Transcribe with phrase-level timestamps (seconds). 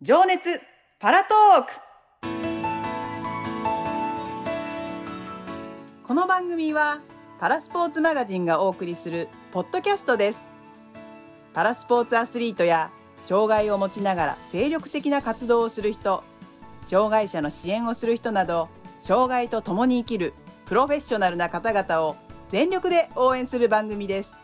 [0.00, 0.60] 情熱
[1.00, 1.72] パラトーク。
[6.06, 7.00] この番組は
[7.40, 10.38] パラスポーツマガジンがお送りするポッドキャストです。
[11.52, 16.22] パラスポーツアスリートや障害を持ちながら精力的な活動をする人
[16.84, 18.68] 障害者の支援をする人など
[19.00, 20.32] 障害と共に生きる
[20.66, 22.14] プロフェッショナルな方々を
[22.50, 24.36] 全力で応援する番組です。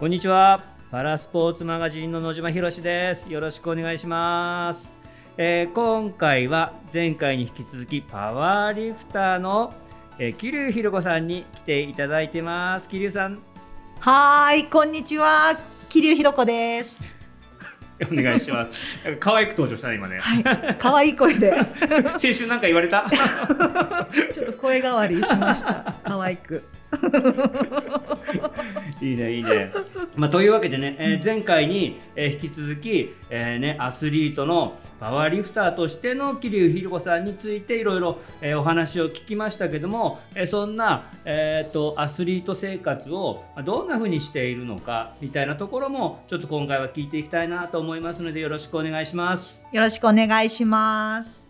[0.00, 0.71] こんにちは。
[0.92, 3.32] パラスポーツマガジンの野島博です。
[3.32, 4.92] よろしくお願いします、
[5.38, 9.72] えー今回は前回に引き続きパワーリフターの、
[10.18, 12.90] えー、桐生ひろ子さんに来ていただいてます。
[12.90, 13.38] 桐生さん。
[14.00, 15.58] はーい、こんにちは。
[15.88, 17.02] 桐生ひろ子です。
[18.12, 18.98] お願いします。
[19.18, 20.18] 可愛く登場したね今ね。
[20.18, 21.54] はい、可愛い声で、
[22.20, 23.06] 先週なんか言われた？
[24.34, 25.94] ちょっと声変わりしました。
[26.04, 26.62] 可愛く。
[29.00, 29.72] いいねいいね。
[30.14, 49.66] まあ、というわけでね、えー前回に、えー引き続き、えーね、アスリートのパワーリフターとしての桐生ひろ子さんについていろいろえーお話を聞きましたけども、えーそんな、えー、とアスリート生活をまあどんな風にしているのかみたいなところもちょっと今回は聞いていきたいなと思いますのでよろしくお願いします。
[49.72, 51.48] よろしくお願いします。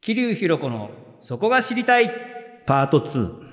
[0.00, 2.10] 桐生ひろ子のそこが知りたい
[2.64, 3.47] パート2えー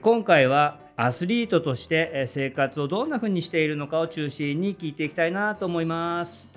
[0.00, 6.52] 今回はアスリートとしてえー生活をどんな風にしているのかを中心に聞いていきたいなと思います。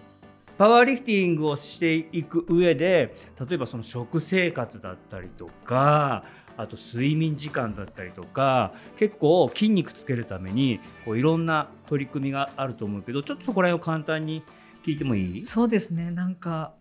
[0.57, 6.23] パワーリフティングをしていく上で例えばその食生活だったりとか
[6.55, 14.43] あと睡眠時間だったりとか結構筋肉つけるためにこういろんな取り組みがあると思うけどちょっとそこら辺を簡単に
[14.85, 15.43] 聞いてもいい？
[15.43, 16.73] そうですね、なんか、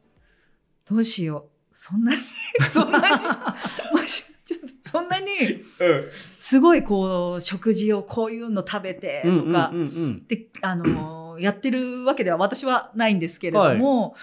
[0.88, 1.74] どうしよう。
[1.76, 2.20] そんなに、
[2.70, 3.04] そんなに、
[3.92, 4.63] もしちょっと
[4.94, 5.26] そんなに、
[6.38, 9.72] すごいこう、食事をこういうの食べてとか、
[10.28, 14.14] で、あの、やってるわけでは私はないんですけれども、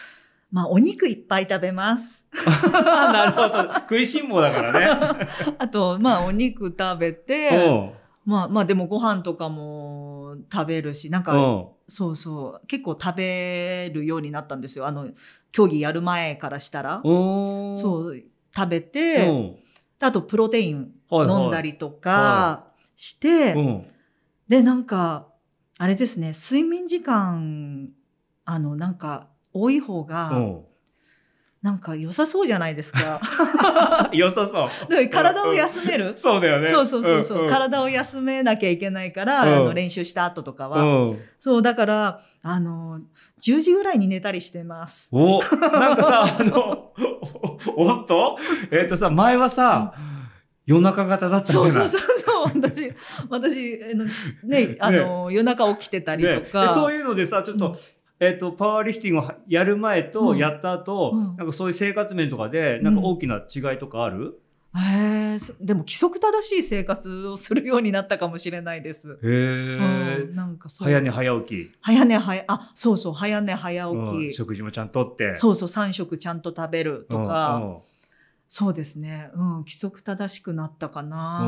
[0.49, 2.25] まあ、お肉いっぱい食べます。
[2.71, 3.73] なるほど。
[3.73, 5.27] 食いしん坊だからね。
[5.59, 14.87] あと、まあ、お肉食べて、うんまあまあでもご飯とかも食べるし、なんか、うんそうそう、結構食べるようになったんですよ。
[14.87, 15.09] あの、
[15.51, 17.01] 競技やる前からしたら。
[17.03, 18.23] そう、
[18.55, 19.55] 食べうて、ん
[20.01, 23.87] あとプロテイン飲んだりとかして、うん。
[24.47, 25.27] で、なんか、
[25.77, 27.89] あれですね、睡眠時間、
[28.45, 30.65] あの、なんか、多い方が、うん
[31.61, 33.21] なんか良さそうじゃないですか。
[34.13, 35.09] 良さそう。
[35.09, 36.13] 体を休める？
[36.17, 36.67] そうだよね。
[36.69, 37.49] そうそうそうそう、んん。
[37.49, 39.55] 体を休めなきゃいけないから、うん。
[39.55, 41.19] あの練習した後とかは、うん。
[41.37, 43.01] そうだからあの
[43.43, 45.09] 10時ぐらいに寝たりしてます。
[45.11, 46.93] お、なんかさ、あの、
[47.75, 48.37] おおっと？
[48.71, 49.93] えっ、とさ、前はさ、
[50.65, 51.69] 夜中型だったじゃない？
[51.71, 52.51] そうそうそうそう。
[52.59, 52.91] 私
[53.29, 54.05] 私あの
[54.43, 56.41] ねあの、夜中起きてたりとね。
[56.41, 57.75] か、でそういうのでさ、ちょっと、うん
[58.21, 60.37] えっ、と、パワーリフティングをやる前とうん。
[60.37, 61.35] やった後、うん。
[61.37, 64.39] なんかそういう生活面とかで、なんか大きな違いとかある、
[64.77, 69.11] へえそでも規則正しい生活をするようになったかもしれないです。
[69.11, 70.87] へえ、うん、なんかそう。
[70.87, 71.71] 早寝早起き。
[71.81, 75.35] 早寝早あそうそう早寝早起うんき、食事もちゃんとって。
[75.35, 77.77] そうそう3食ちゃんと食べるとか、うんうん。
[78.47, 81.45] そうですね、うん、規則正しくなったかな。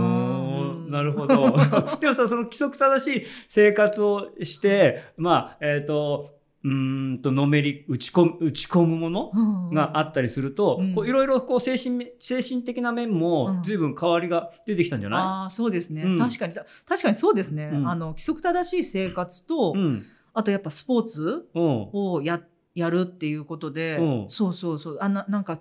[0.89, 1.55] なるほど。
[2.01, 20.03] でもさ、その規則正しい生活をして、まあ、えっ、と、うーんと、のめり、打ち込む、打ち込むものうんうんがあったりすると、いろいろこう精神め、精神的な面もうん随分変わりが出てきたんじゃなああそうですね、うん確かに確かにそうですね、うんあの規則正しい生活と、いうん。
[20.33, 21.89] あとやっぱスポーツうん。
[21.93, 22.41] をや
[22.75, 25.59] やるっていうことで、うんそうそうそうあななんか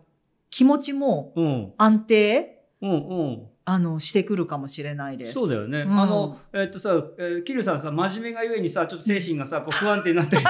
[0.50, 1.72] 気持ちもうん。
[1.78, 2.90] 安定うん。
[2.90, 3.42] うん。
[3.72, 5.32] あのしてくるかもしれないです。
[5.32, 5.80] そうだよね。
[5.80, 5.98] うん。
[5.98, 10.44] あの、えっ、とさ、えー、キルさんさ、真面目がゆえにさ、ちょっと精神がさ、こう不安定になったり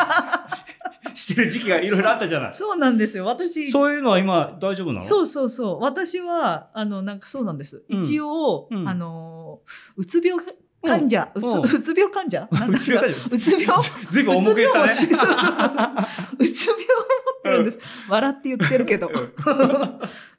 [1.14, 2.52] してる時期がいろいろあったじゃない。
[2.52, 3.26] そうなんですよ。
[3.26, 5.00] 私そういうのは今大丈夫なの？
[5.00, 5.80] そうそうそう。
[5.80, 8.02] 私はあのなんかそうなんです、うん。
[8.02, 8.88] 一応、うん。
[8.88, 9.60] あの
[9.96, 10.44] うつ病
[10.84, 11.44] 患者、うつ
[11.76, 12.48] うつ病患者？
[12.50, 13.36] うつ病患者？
[13.36, 13.78] うつ病？
[14.10, 14.90] ずいぶん重く言ったね。
[14.90, 15.22] うつ病
[17.52, 17.78] るんです。
[18.08, 19.08] 笑って言ってるけど。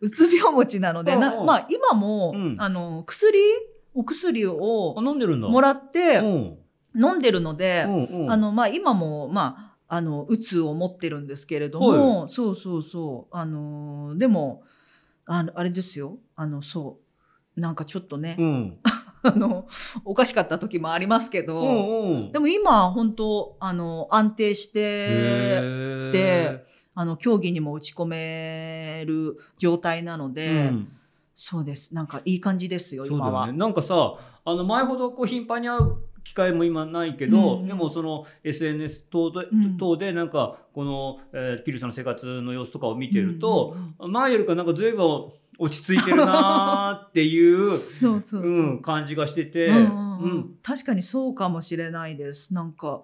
[0.02, 2.56] う つ病持ちなので、なんまあ今も、うん。
[2.60, 3.40] あの、薬、
[3.94, 5.48] お薬をあ飲んでるんだ。
[5.48, 6.58] もらってうん。
[6.96, 7.86] 飲んでるので、
[8.30, 14.64] あの、まあ今も、まあ、あの、うつを持ってるんですけれども、そうそうそう、あの、でも、
[15.26, 17.00] あの、あれですよ、あの、そ
[17.58, 18.78] う、なんかちょっとね、うん。
[19.26, 19.68] あの、
[20.04, 22.32] おかしかった時もありますけど、うんうん。
[22.32, 26.12] でも今、本当あの、安定して、へー。
[26.12, 26.66] で
[26.96, 30.88] あの競技にも打ち込める状態なので、うん。
[31.36, 31.94] そうです。
[31.96, 33.52] なんかいい感じですよ今は。
[33.52, 37.68] なんかさ、あの前ほどこう頻繁に会う機会も今ないけど、うん。
[37.68, 39.78] でもその SNS 等で,、うん。
[39.78, 47.80] 等でなんかこの、えー、キリさんの生活の様子とかを見てると、うんうん前よりかなんか随分落ち着いてるなーっていう
[48.82, 49.72] 感じがしてて、
[50.62, 52.54] 確かにそうかもしれないです。
[52.54, 53.02] なんか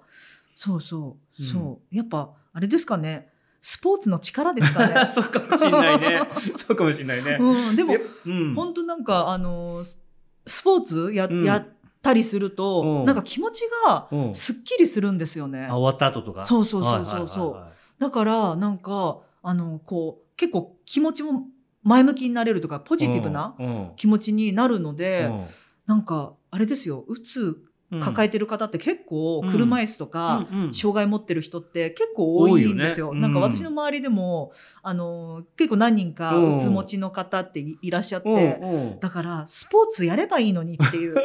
[0.53, 1.47] そうそう、うん。
[1.47, 1.95] そう。
[1.95, 3.29] やっぱあれですかね
[3.61, 5.07] スポーツの力ですかね。
[5.09, 6.21] そうかもしんないね。
[6.57, 10.01] そうかもしんないね、うん、でもえうん、本当なんかあのス
[10.45, 11.43] スポーツや,、うん。
[11.43, 11.67] やっ
[12.01, 13.05] たりすると、うん。
[13.05, 14.35] なんか気持ちがうん。
[14.35, 15.67] すっきりするんですよね。
[15.67, 16.43] あ終わった後とか。
[16.43, 18.01] そうそうそうそうそう。
[18.01, 21.47] だからなんかあのこう結構気持ちも
[21.83, 23.91] 前向きになれるとかポジティブなうん。
[23.95, 25.45] 気持ちになるので、うん。
[25.85, 27.03] なんかあれですよ。
[27.07, 27.68] うつうん
[27.99, 30.63] 抱えてる方って結構うん車椅子とか、うん。
[30.65, 33.07] うん障害持ってる人って結構多いんですよ。
[33.07, 33.21] よね。
[33.21, 34.51] なんかうん私の周りでも、
[34.83, 36.55] あの結構何人かうん。
[36.57, 38.99] うつ持ちの方っていいらっしゃって、うんうん。
[38.99, 41.15] だからスポーツやればいいのにっていう。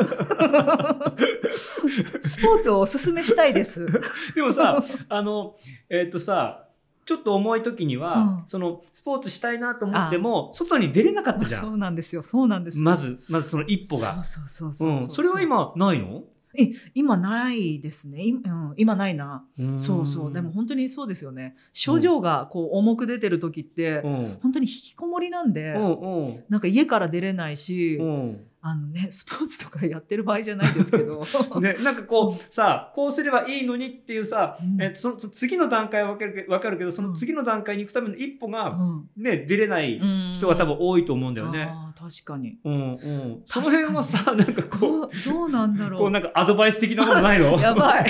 [2.23, 3.87] スポーツをおすすめしたいです。
[4.35, 5.57] でもさあの
[5.91, 6.65] えっ、とさ
[7.05, 8.43] ちょっと重い時には、うん。
[8.47, 12.79] そのスポーツしたいなと思っても外に出れなかったじゃそうんなんですよそうなんです。
[12.79, 14.25] よまずまずその一歩が。
[14.25, 15.03] そうそうそうそう。
[15.03, 15.11] うん。
[15.11, 16.25] それは今ないの？
[16.59, 19.45] え今ないですね、いうん、今ないな。
[19.59, 20.07] うんそう。
[20.07, 21.57] そうでも本当にそうですよね。
[21.73, 24.39] 症状がこう重く出てる時って、うん。
[24.43, 26.45] 本当に引きこもりなんで、うんうん。
[26.49, 31.23] なんか家から出れないし、うんあのね スポーツとかやってる場合じゃないですけど、
[31.61, 34.81] ね、なんかこうさこうすればいいのにっていうさ、うん。
[34.83, 39.23] えその次の段階は分かるけ分かるけどその次の段階に行くための一歩が、うん。
[39.23, 40.01] ね、出れない
[40.33, 41.69] 人が多分多いと思うんだよね。
[41.71, 42.59] あー確かに。
[42.65, 46.01] うんうん、その辺はさなんかこどうどうなんだうろう。
[46.01, 47.57] こうなんかアドバイス的なものないの？
[47.61, 48.07] やばい。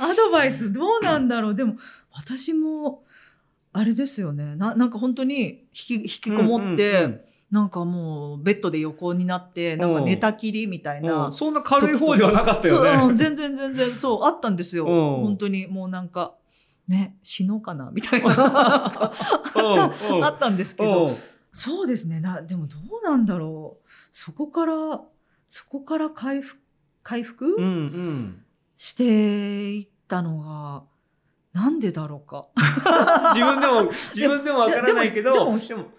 [0.00, 1.54] アドバイスどうなんだろう。
[1.54, 1.76] でも
[2.12, 3.04] 私も
[3.72, 4.56] あれですよね。
[4.56, 11.32] ななんか本当に引き引きこもって、うんうんなんかもうベッドで横になってなんか寝たきりみたいうんな、うん。
[11.32, 12.96] そんな軽い方ではなかったよね。
[12.98, 14.90] そううん全然全然そうあったんですよ、うん。
[15.24, 16.36] 本当にもうなんか
[16.86, 18.32] ね死のうかなみたいな。
[18.36, 21.16] あったんですけどうん。
[21.52, 22.20] そうですね。
[22.20, 23.88] なでもどうなんだろう。
[24.12, 25.00] そこから
[25.48, 26.60] そこから回復
[27.02, 28.44] 回復、うんうん。
[28.76, 30.84] していったのが
[31.52, 32.46] なんでだろうか。
[33.34, 35.52] 自分でも自分でもわからないけど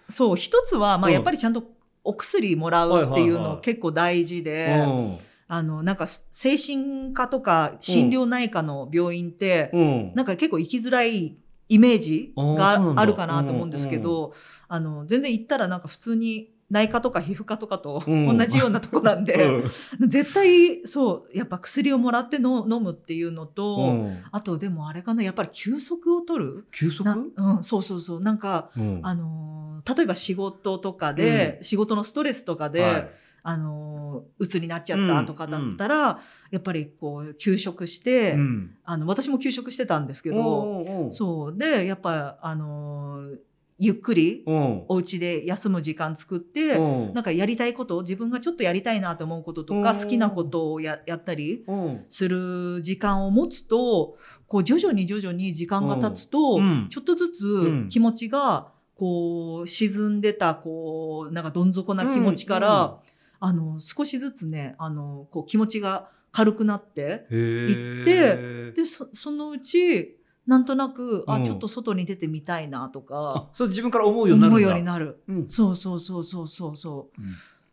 [0.09, 1.13] そう一つは、まあ、うん。
[1.13, 1.63] やっぱりちゃんと
[2.03, 5.18] お薬もらうっていうの結構大事で、うん。
[5.48, 10.12] あのなんか精神科とか心療内科の病院って、うん。
[10.15, 11.36] なんか結構行きづらい
[11.68, 14.33] イメージがあるかなと思うんですけど、
[14.68, 18.38] あの全然行ったらなんか普通に内科とか皮膚科とかとうん。
[18.38, 19.64] 同じようなとこなんで、
[20.00, 24.24] 絶対そうやっぱ薬をもらっての飲むっていうのと、うん。
[24.32, 26.66] あとでもあれかなやっぱり休息を取る。
[26.72, 27.04] 休息？
[27.04, 28.22] な、うん、そうそうそう。
[28.22, 29.00] なんか、うん。
[29.04, 33.12] あのー例えば仕事とかで、仕事のストレスとかで、はい。
[33.44, 36.20] あのー鬱になっちゃったとかだったら、
[36.52, 38.76] やっぱりこう休職して、うん。
[38.86, 41.58] あの私も休職してたんですけど、そう。
[41.58, 43.38] でやっぱあのー
[43.83, 44.83] ゆっくりうん。
[44.89, 47.13] お家で休む時間作って、うん。
[47.13, 49.83] なんかやりたいことを自分がちょっとやりたいなと思うこととうん。
[49.83, 52.06] か好きなことをややったりうん。
[52.07, 54.18] する時間を持つと
[54.48, 56.88] こう徐々に徐々に時間が経つと、うん。
[56.89, 57.88] ちょっとずん。
[57.88, 63.12] つ気持ちがこう沈んでたこうなんかどん底な気持ちから、うん
[63.44, 67.68] あの少しずつねあのこう気持ちが軽くなってへー。
[67.68, 70.16] 行ってでそそのうち
[70.48, 71.44] なんとなくあ、うん。
[71.44, 75.22] ちょっと外に出てみたいなとあかそう自分から思うようになる思うようになる。
[75.27, 75.48] うん。
[75.48, 76.77] そうそうそうそうそう。
[76.77, 77.22] そう。
[77.22, 77.32] うん。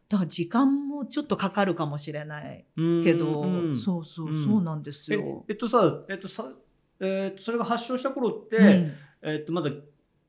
[0.08, 3.76] だから時間もちょっとかかるかもしれないうんけど、うん。
[3.76, 4.44] そうそう、うん。
[4.44, 5.44] そうなんですえよ。
[5.48, 6.50] えっとさえっとさ
[7.00, 8.92] えっとそれが発症した頃って、うん。
[9.22, 9.70] えっとまだ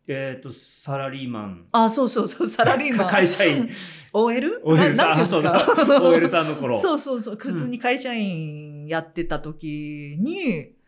[0.07, 1.65] えっとサラリーマン。
[1.71, 3.07] あ、そうそうそう、サラリーマン。
[3.09, 3.69] 会社員。
[4.11, 4.61] OL?
[4.63, 5.07] OL さん。
[5.09, 5.67] ななんそうだ
[6.01, 6.79] OL さんの頃。
[6.81, 10.78] そうそうそう、普通に会社員やってた時に、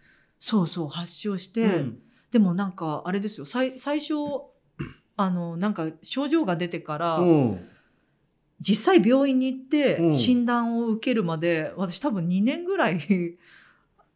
[0.41, 1.99] そうそう、発症して、うん。
[2.31, 4.15] でもなんか、あれですよ、最最初、
[5.15, 7.67] あの、なんか症状が出てから、うん。
[8.59, 10.13] 実際病院に行ってうん。
[10.13, 12.97] 診断を受けるまで、私多分2年ぐらい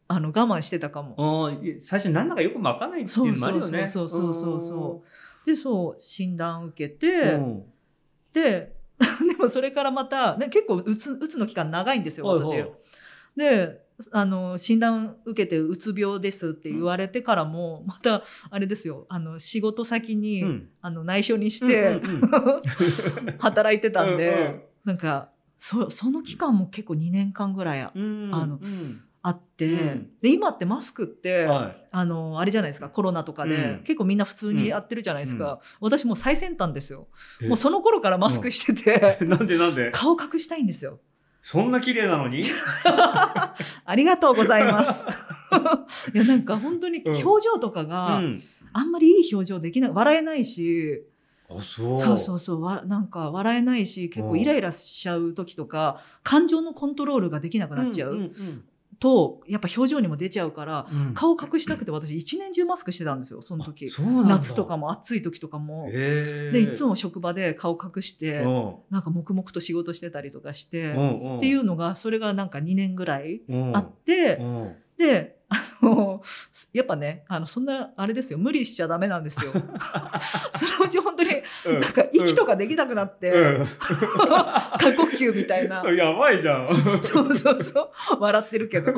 [0.07, 1.51] あの我慢してたかも。
[1.79, 3.85] 最初何だかよくわかんないっていそううのもあるよね。
[3.85, 7.63] そうそうそうそうでそう診断受けて、うん。
[8.33, 12.65] で でもそれからまた、ね、結構うつうつの期間長いんですよ私。
[13.35, 19.05] であの診断受けてうつ病ですって言われてからも、またあれですよ。
[19.09, 20.69] あの仕事先に、うん。
[20.81, 23.37] あの内緒にして、うんうんうん。
[23.39, 24.61] 働いてたんで、うんうん。
[24.85, 29.01] なんかそその期間も結構2年間ぐらいあうんあのうん。
[29.21, 30.09] あって、うん。
[30.21, 31.87] で今ってマスクって、はい。
[31.91, 33.79] あのあれじゃないですかコロナとかで、うん。
[33.85, 37.07] 結構みんな普通にやってるじゃないですか、私もう最先端ですよ。
[37.41, 37.47] え。
[37.47, 39.89] もうその頃からマスクしてて、 なんでなんで？
[39.91, 40.99] 顔隠したいんですよ
[41.47, 42.41] そんな綺麗なのに？
[43.85, 45.05] ありがとうございます。
[46.11, 47.15] いやなんか本当にうん。
[47.23, 48.41] 表情とかうがん。
[48.73, 51.03] あんまりいい表情できない笑えないし。
[51.47, 51.95] あ、そう。
[51.95, 52.61] そうそうそう。
[52.63, 54.29] わなんか笑えないし結うん。
[54.31, 58.63] 構イライラしちゃう時とか感情のコントロールができなくなっちゃんうん
[58.99, 61.07] とやっぱ表情にも出ちゃうからうん。
[61.07, 63.89] うん顔隠したくて私一年中マスクしてたんですよその時。
[64.25, 65.89] 夏とかも暑い時とかも。
[65.91, 68.75] でいつも職場で顔隠してうん。
[68.89, 73.75] なんか黙々と仕事してたりとかしてっていうのがそれがなんか2年ぐらいうん。
[73.77, 74.75] あってうん。
[74.97, 76.21] であの
[76.73, 79.51] やっぱねあのそんなあれですよ無理しちゃダメなんですよ。
[80.55, 81.29] そのうち本当に
[81.67, 83.65] うんなんか息とかできなくなって、うん
[84.25, 86.67] 過呼吸みたいなやばいじゃん。
[86.67, 88.93] そうそうそう笑ってるけど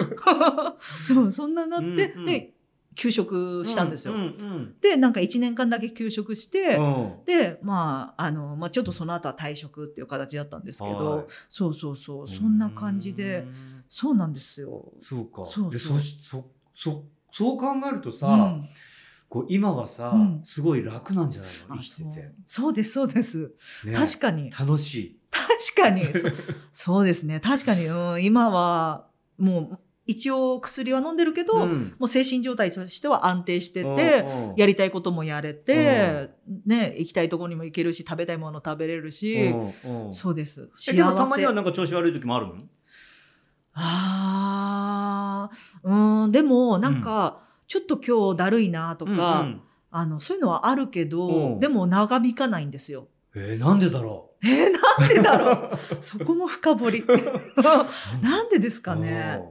[1.01, 2.53] そうそんななって、うんうんで
[2.97, 4.15] 休職したんですよ。
[4.15, 14.91] うんうんでなんか1年間だけ休職して、うんでまああの、まあ、ちょっとその後は退職っていう形だったんですけど、はいそうそうそうそんな感じでうんそうなんですよ。
[15.01, 15.45] そうか。
[15.45, 15.97] そうでそう。
[15.99, 18.69] そしそそそう考えるとさ、うん。
[19.29, 20.41] こう今はさ、うん。
[20.43, 21.77] すごい楽なんじゃないの？
[21.77, 22.31] 生きてて。
[22.45, 22.73] そう。
[22.73, 23.51] ですそうです、
[23.85, 23.93] ね。
[23.93, 24.49] 確かに。
[24.51, 25.19] 楽しい。
[25.31, 26.05] 確かに。
[26.17, 26.29] そ
[26.71, 27.39] そうですね。
[27.39, 29.79] 確かに、うん、今はもう
[30.09, 31.93] 一応薬は飲んでるけど、ん。
[31.99, 33.93] もう精神状態としては安定してて、う
[34.33, 34.55] んうん。
[34.55, 36.29] やりたいこともやれて、
[36.65, 39.53] ね、行きたいところにも行けるし食べたいもの食べれるし、
[40.11, 40.69] そうです。
[40.89, 42.55] えでもたまにはなんか調子悪い時もあるの？
[43.79, 45.87] あー。
[46.23, 49.61] うんでもなんか、ちょっと今日だるいなとか、うんうん。
[49.89, 51.55] あのそういうのはあるけど、う。
[51.55, 53.07] んでも長引かないんですよ。
[53.35, 55.73] えーなんでだろえーなんでだろう？
[55.73, 57.05] う そこも深掘り。
[58.21, 59.41] なんでですかね？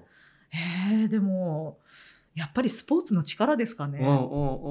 [0.92, 1.78] えー、でも
[2.34, 3.98] やっぱりスポーツの力ですかね？
[4.00, 4.10] うんう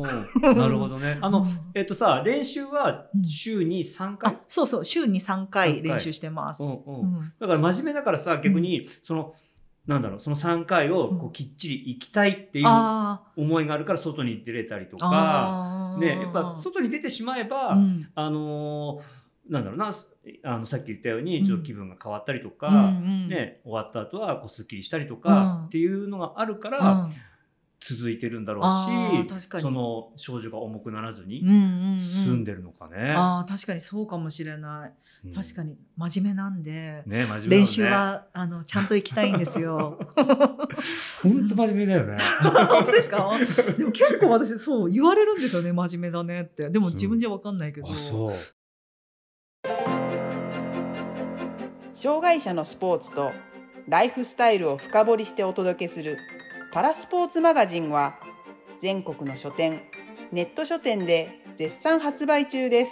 [0.02, 0.58] んうん。
[0.58, 1.18] なるほどね。
[1.22, 1.48] あの、うん。
[1.74, 3.24] えっとさ練習はうん。
[3.24, 4.86] 週に3回、あそうそう。
[4.86, 5.82] 週に3回3回。
[5.84, 6.62] 練習してます。
[6.64, 7.18] うんうん。
[7.18, 7.34] うん。
[7.40, 9.34] だから真面目だからさ逆にその、
[9.88, 15.00] なんだろうその3回をこううんきっちり行きたいっていうあ思いがあるから外に出れたりとー。
[15.00, 18.08] か、ね、やっぱ外に出てしまえば、うん。
[18.16, 19.92] あのーなんだろうな
[20.44, 21.46] あのさっき言ったようにうん。
[21.46, 22.80] ちょっと気分が変わったりとか、うんう
[23.26, 23.28] ん。
[23.28, 25.66] ね、終わった後はこうすっきりしたりとか、うん。
[25.66, 27.12] っていうのがあるかうらん
[27.80, 33.12] 続いてるんだろうし、その症状が重くならずにうんうんうん済んでるのかね。
[33.16, 34.90] ああ確かにそうかもしれない。
[34.90, 37.02] うん確かに真面目なんで。
[37.08, 39.98] ね真面ね練習はあのちゃんと行きたいんですよ。
[41.24, 42.18] 本当真面目だよね。
[42.70, 43.32] 本当ですか？
[43.78, 46.70] でも結構私そう言われるんですよね真面目だねって。
[46.70, 47.90] でも自分じゃわかんないけど。
[47.90, 48.34] あそう。
[51.94, 53.32] 障害者のスポーツと
[53.88, 56.18] ライフスタイルを深掘りしてお届けする
[56.76, 58.20] パラスポーツマガジンは
[58.80, 59.80] 全国の書店
[60.34, 62.92] ネット書店で絶賛発売中です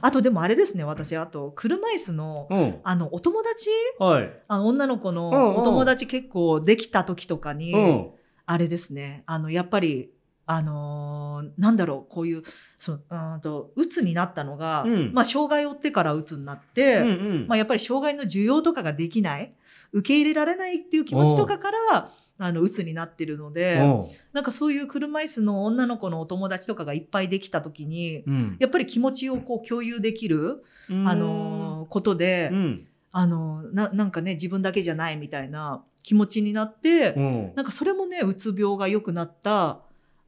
[0.00, 2.80] あとでもあれですね私あと車椅子のうん。
[2.82, 3.68] あのお友達？
[3.98, 4.32] はい。
[4.48, 8.10] あの女の子のお友達結構できた時とかに、うん。
[8.46, 10.12] あれですねあのやっぱり
[10.46, 12.42] あのーなんだろうこういう
[12.78, 15.12] そううんと鬱になったのが、うん。
[15.12, 17.46] まあ、障害を負ってから鬱になって、うんうん。
[17.48, 19.54] まあ、やっぱり障害の需要とかができない
[19.92, 23.84] 受け入れられないっていう気持ちとかからあの鬱になってるのでう。
[23.84, 28.56] んなんかそういう車椅子の女の子のお友達とかがいっぱいできた時にうん。
[28.58, 32.86] やっぱり気持ちをこう共有できる、あのーことで、うん。
[33.12, 37.20] あのななんかね自分だけじゃないみたいな気持ちになって、う。
[37.20, 39.80] んなんかそれもねうつ病が良くなった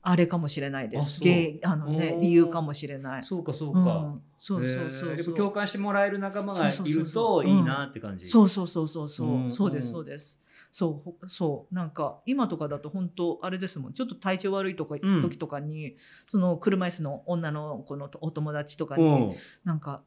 [0.07, 1.19] あれかもしれないです。
[1.63, 3.25] あのね理由かもしれない。
[3.25, 3.81] そうかそうか。
[3.81, 8.27] うん、そうそうそうへー共感してもらえる仲間がいるといいなって感じ。
[8.27, 10.43] そうそうそうそうそう、うんそうですうんそうです。
[10.71, 15.97] そうほそうなんか今とかだと本当あれですもんちょっと体調悪いとか、うん時とかに
[16.27, 19.33] その車椅子の女の子のお友達とかに、うん。
[19.65, 20.03] なんか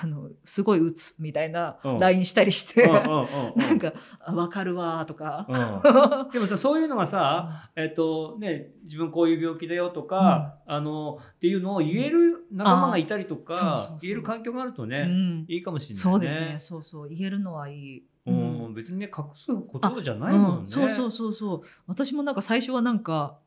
[0.00, 1.98] あのすごい打つみたいなうん。
[1.98, 5.46] LINE したりして、 なんかあ分かるわーとか。
[5.48, 6.30] うん。
[6.32, 15.44] でもさそういうのがさ、えっとね、自分こういう病気だよとか、あのっていうのを言える仲間がいたりとか言える環境があるとうね、ん。
[15.48, 16.10] いいかもしれないね。
[16.10, 18.06] そうですねそうそう言えるのはいい。
[18.24, 20.58] うん別にね隠すことじゃないもんね。
[20.60, 21.62] うん、そうそうそうそう。
[21.86, 23.38] 私もなんか最初はなんか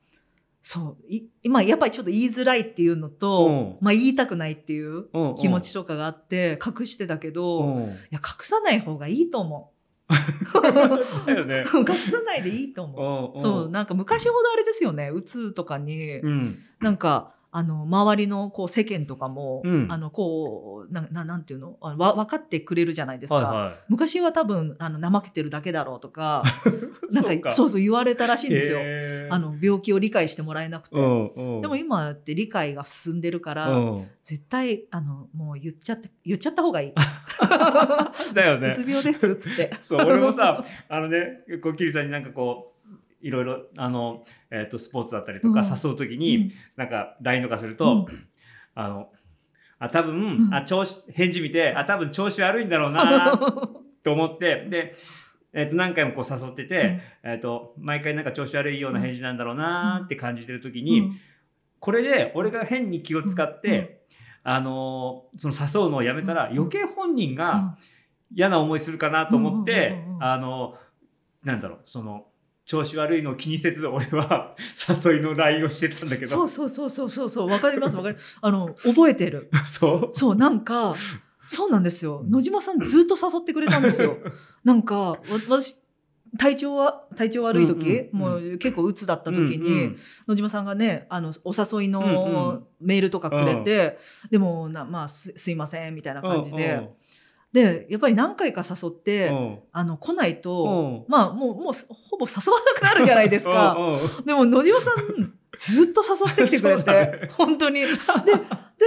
[0.68, 1.06] そう。
[1.08, 3.78] い今やっぱりちょっと言いづらいっていうのと、うん。
[3.82, 5.06] まあ、言いたくないっていう
[5.38, 7.90] 気持ちとかがあって隠してたけど、いうん。
[8.10, 9.72] や隠さない方がいいと思。
[9.72, 10.14] う。
[11.78, 13.38] 隠さないでいいと思う。
[13.38, 13.42] うん。
[13.44, 15.12] そうなんか昔ほどあれですよね。
[15.14, 16.58] うつとかに、うん。
[16.82, 21.78] なんかあの周りのこう世間とかも、うんあのこうなななんていうの？
[21.80, 23.36] あわ分かってくれるじゃないですか。
[23.38, 26.44] はいはい昔は多分あの怠けてるだけだろうとか
[27.12, 28.80] なんかそうかそう言われたらしいんですよ。
[29.30, 31.00] あの病気を理解してもらえなくて。
[31.00, 36.94] うんうんでも今って理解が進んでるから、うん絶対あのもう言っちゃって言っちゃった方がいい。
[38.34, 39.72] だよねうつ病ですっつって。
[39.82, 42.75] そう俺もさあのねこうキリさんになんかこう
[43.26, 45.66] いろいろあの、えー、とスポーツだったりとかうん。
[45.66, 48.08] 誘う時に、なんか LINE とかすると、
[48.76, 49.10] あの
[49.80, 50.54] あ多分、うん。
[50.54, 53.36] あ調子返事見てあ多分調子悪いんだろうな
[54.04, 54.94] と思ってで、
[55.54, 61.20] えー、と何回もこう誘ってて、えー、と毎回なんか調子悪いような返事なんだろうなって感じてる時に、うん。
[61.80, 64.06] これで俺が変に気を使って、
[64.44, 66.58] あのーその誘うのをやめたら、うん。
[66.58, 67.76] 余計本人が
[68.32, 70.24] 嫌な思いするかなと思って、うんうんうんうん。
[70.24, 70.76] あの
[71.44, 72.28] なんだろうその
[72.66, 74.56] 調子悪いのを気にせず俺は
[75.06, 76.28] 誘いの LINE をしてたんだけど。
[76.28, 78.38] そうそうそうそうそうそうわかりますわかります。
[78.42, 79.50] あの覚えてる。
[79.70, 80.14] そう？
[80.14, 80.96] そうなんか
[81.48, 82.24] そうなんですよ。
[82.28, 84.18] 野島さんずっと誘ってくれたんですよ。
[84.64, 85.76] なんかわ私
[86.38, 92.68] 体調は体調悪い時、うんうんもう結構鬱だった時に、うん野島さんがねあのお誘いうんうのん。
[92.82, 93.98] メールとかくれて、
[94.32, 96.52] でもなまあすすいませんみたいなうん感じ
[97.56, 101.74] で、でやっぱり何回か誘って、うんうんあの来ないと、うんまあもうもう
[102.10, 103.76] ほぼ誘わなくなるじゃないですか。
[103.78, 107.82] うんうんでも野島さんずっと誘ってきてくれて、 ね本当に。
[107.82, 107.88] で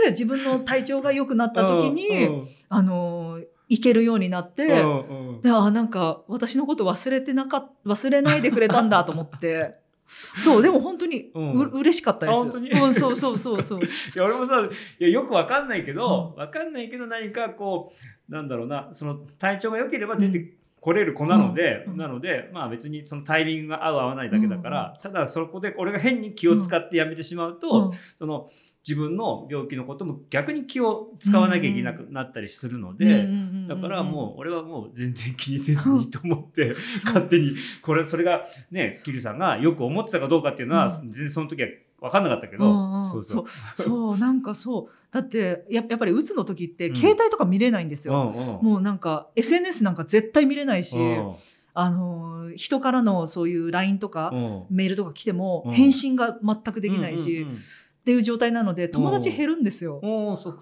[0.04, 9.76] で自分の体調が良くなった時に、うんあの行けるようになって、うんうんであなんか私のこと忘れてなか忘れないでくれたんだと思って。
[10.42, 12.37] そうでも本当にう、うん嬉しかったです。
[12.37, 12.70] あ本当に？
[12.70, 13.80] うん、そうそうそうそう。
[13.84, 13.84] い
[14.16, 14.60] や俺もさ
[14.98, 17.94] いやよくわかんないけど、わかんないけど何かこう
[18.28, 21.97] なんだろうなその体調が良ければ出てこれる子なので、うん。
[21.97, 27.90] なのでまあ別にそのタイミングが合う合わないだけだから、ただそこで俺が変に気を使ってやめてしまうと、うん。
[28.18, 28.49] その
[28.87, 33.25] 自分の病気のことも逆に気を使わなきゃいけなくなったりするので、うんうんうんう
[33.64, 40.90] んだからもう俺はもう全然気にせずにと思って、 勝手にこれそれがねキルさんがよく思ってたかどうかっていうのは、うん。
[40.90, 41.68] 全然その時は
[42.00, 43.10] 分かんなかったけど、うんうん。
[43.10, 43.44] そうそう。
[43.74, 44.18] そう。
[44.18, 44.92] なんかそう。
[45.10, 46.96] だってややっぱりうつの時ってうん。
[46.96, 48.32] 携帯とか見れないんですよ。
[48.34, 48.64] うんうん。
[48.64, 51.34] もうなんか SNS なんか絶対見れないし、うん。
[51.74, 54.64] あの人からのそういう LINE とか、うん。
[54.70, 55.74] メールとか来てもうん。
[55.74, 57.58] 返信が全くできないし、うんうん
[57.98, 60.00] っていう状態なので友達減るんですよ。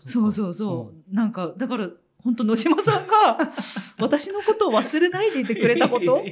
[0.05, 1.91] そうそうそう、なんかだから
[2.27, 3.53] 本当野島さんが
[4.01, 6.25] 私のことを忘れないでいてくれたこと？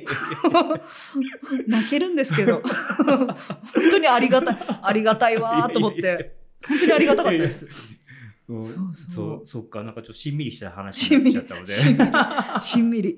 [1.68, 2.62] 泣けるんですけど。
[3.06, 3.36] 本
[3.92, 6.34] 当にありがたいありがたいわーと思って。
[6.66, 7.68] 本当にありがたかったです。
[8.48, 8.64] うん。
[8.64, 9.46] そうそう。
[9.46, 9.84] そうか。
[9.84, 11.66] なんかちょっとしんみりした話になっちゃったので。
[11.72, 12.12] しんみり。
[12.60, 13.16] しんみり。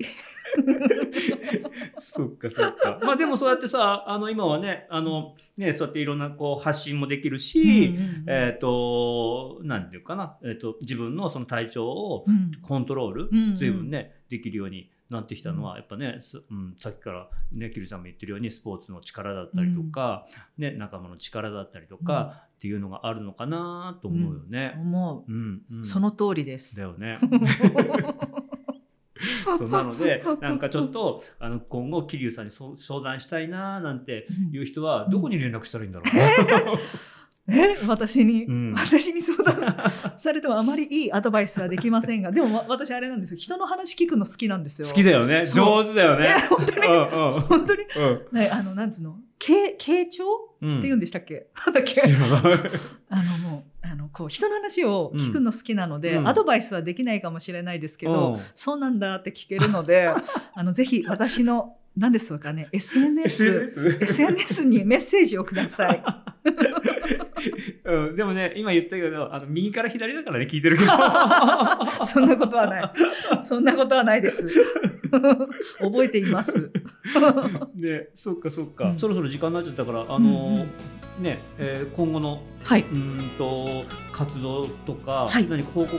[1.97, 2.99] そっかそっか。
[3.03, 8.23] まあでもそうやってさあの今はねあのねそうやっていろんなこう発信もできるし、うんうんうん。
[8.27, 12.51] えっ、となんていうかな、えー、と自分のその体調をうん。
[12.61, 13.55] コントロール、うんうん。
[13.55, 20.25] 随分ねできるようになってきたのはやっぱね、すうん、さっきからねキルさんも言ってるようにスポーツの力だったりとか、
[20.57, 24.73] ね、仲間の力だったりとか、っていうのがあるのかなと思うよね。
[24.77, 25.31] 思う。
[25.31, 25.81] んうん。
[25.81, 26.75] うその通りです。
[26.77, 26.83] だ。
[26.83, 27.19] よね。
[29.57, 36.15] そうなので なんかちょっとあの今後桐生さんに相談したいななんていう人はどこに連絡したらいいんだろう
[36.75, 36.79] な。
[37.49, 37.77] え？
[37.87, 38.73] 私に、うん。
[38.73, 39.55] 私に相談
[40.17, 43.37] されてもあまりいいアドバイスはできませんがでもわ私あれなんですよ。
[43.37, 44.87] 人の話聞くの好きなんですよ。
[44.89, 45.45] 好きだよね。
[45.45, 46.27] 上手だよね。
[46.27, 46.41] え。
[46.53, 46.87] 本当に？
[46.87, 47.39] うんうん。
[47.41, 47.83] 本当に？
[47.83, 48.37] うん。
[48.37, 49.15] ねあのなんつうの？
[49.39, 50.23] 傾傾聴？
[50.61, 50.77] うん。
[50.79, 52.01] って言うんでしたっけ、 なんだっけ？
[53.09, 56.27] あのもうあのこう人の話を聞くの好きなので、うん。
[56.27, 58.39] アドバイスはできないかもしれないですけど、うん。
[58.55, 60.09] そうなんだって聞けるので
[60.53, 63.97] あのぜひ私の何ですかね SNS SNS?
[64.01, 66.03] SNS にメッセージをください。
[67.83, 70.91] うん、でもね今言ったけどあの右から左だからね聞いてるけど
[72.05, 72.91] そんなことはない。
[73.43, 74.47] そんなことはないです。
[75.79, 76.71] 覚えています。
[77.75, 82.81] ねそっかそっか、うんそろそろ時間になっちゃったからあのーうんね、えー今後のはい。
[82.81, 85.97] うーんと活動とか、はい何か報告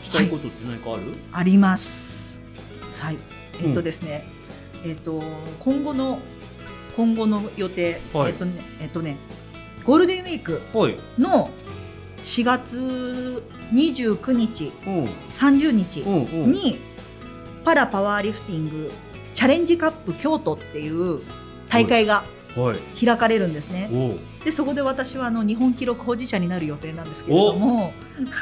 [0.00, 2.40] したいことって何かある、あります。
[3.00, 3.16] はい。
[3.62, 4.24] えっとですね。
[4.84, 5.22] えっと
[5.60, 6.18] 今後の
[6.96, 9.16] 今後の予定、はいえっとねえっとね
[9.84, 10.96] ゴールデンウィークはい。
[11.18, 11.50] の
[12.18, 13.42] 4月
[13.72, 15.02] 29日うん。
[15.04, 16.00] 30日
[16.46, 16.78] に
[17.64, 18.90] パラパワーリフティング
[19.34, 21.20] チャレンジカップ京都っていう
[21.68, 22.24] 大会が
[23.04, 23.88] 開かれるんですね。
[24.44, 27.92] でそこで私はあの日本記録保持者になる予定なんですけれども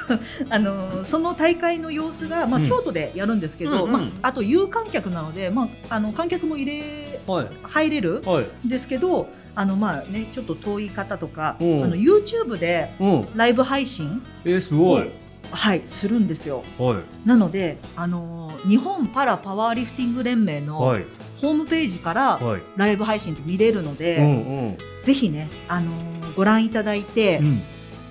[0.49, 2.69] あのその大会の様子が、まあ、うん。
[2.69, 3.93] 京都でやるんですけど、うんうん。
[3.93, 7.47] まあ、あと有観客なので、まあ、あの観客も入れはい。
[7.63, 8.67] 入れるはい。
[8.67, 11.81] んですけどあの、まあね、ちょっと遠い方とか、あうん。
[11.91, 13.27] の YouTube でうん。
[13.35, 15.11] ライブ配信、えー、すごい。
[15.53, 16.63] はい、するんですよ。
[16.79, 17.29] はい。
[17.29, 21.05] なので、あの日本パラパワーリフティング連盟のはい。
[21.37, 22.63] ホームページからはい。
[22.77, 24.27] ライブ配信って見れるので、うんう
[24.71, 25.91] んぜひね、あの
[26.37, 27.63] ご覧いただいて、うん。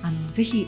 [0.02, 0.68] あのぜひ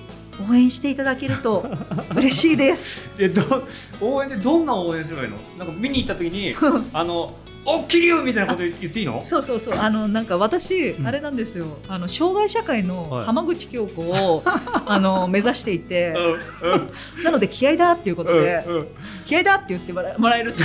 [0.50, 1.66] 応援していただけると
[2.16, 3.08] 嬉しいです。
[3.18, 3.64] でど
[4.02, 5.38] 応援でどんな応援すればいいの？
[5.58, 6.54] なんか見に行った時に
[6.94, 9.24] あの「おっきりゅう!」みたいなこと言っていいの？
[9.24, 11.08] そうそうそう、あのなんか私、うん。
[11.08, 11.78] あれなんですよ。
[11.88, 13.26] あの障害社会のはい。
[13.26, 14.44] 浜口京子を、
[14.86, 16.14] あの目指していて、
[17.24, 18.88] なので気合だっていうことで、うんうん。
[19.26, 20.64] 気合だって言ってもらえると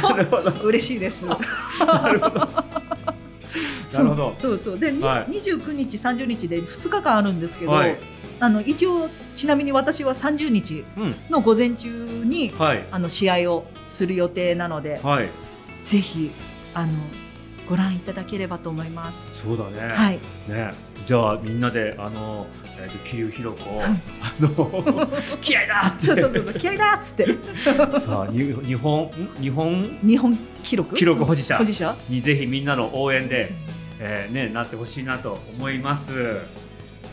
[0.65, 1.25] 嬉しいです。
[1.25, 1.37] な
[2.13, 2.49] るほど
[3.95, 4.35] なるほど。
[4.37, 4.79] そうそう。
[4.79, 5.33] で、にはい。
[5.33, 7.99] 29日30日で2日間あるんですけど、はい。
[8.39, 11.15] あの一応ちなみに私は30日うん。
[11.31, 12.85] の午前中にはい。
[12.91, 15.29] あの試合をする予定なので、はい。
[15.85, 16.31] ぜひ
[16.75, 16.93] あの
[17.69, 19.43] ご覧いただければと思います。
[19.43, 20.19] そうだね、はい、
[20.49, 20.73] ね。
[21.07, 22.47] じゃあみんなであの
[22.79, 23.89] えっ、と桐生ひろ子はい。
[23.89, 25.09] あの
[25.41, 26.07] 気合だって。
[26.07, 26.55] そうそうそうそう。
[26.55, 27.27] 気合だっつって。
[28.01, 29.11] さあに日本ん？
[29.41, 29.99] 日本？
[30.07, 30.95] 日本記録？
[30.95, 31.59] 記録保持者。
[31.59, 31.95] 保持者？
[32.09, 33.53] にぜひみんなの応援で
[34.01, 36.13] えーね、なってほしいなと思います。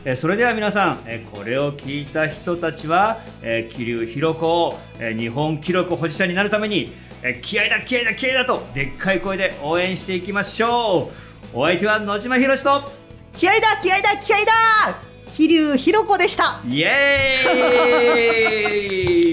[0.06, 6.92] えーそれでは皆さん、えーこれを聞いた人たちは、えー、桐生ひろ子を、えー日本記録保持者になるために、
[7.22, 11.12] えー気合だ気合だ気合だとでっかい声で応援していきましょ
[11.54, 11.58] う。
[11.58, 12.92] お相手は野島ひろしと
[13.34, 14.52] 気合だ気合だ気合だ
[15.32, 19.33] 桐生ひろ子でしたイエーイ